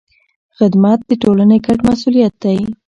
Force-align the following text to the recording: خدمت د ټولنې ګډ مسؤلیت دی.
خدمت 0.57 0.99
د 1.09 1.11
ټولنې 1.23 1.57
ګډ 1.65 1.79
مسؤلیت 1.89 2.33
دی. 2.43 2.59